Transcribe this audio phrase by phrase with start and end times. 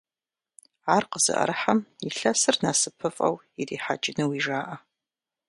[0.95, 4.75] Ар къызыӀэрыхьэм илъэсыр насыпыфӀэу ирихьэкӀынуи жаӀэ.